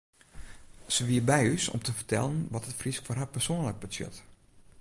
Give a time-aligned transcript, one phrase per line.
[0.93, 4.17] Se wie by ús om te fertellen wat it Frysk foar har persoanlik betsjut.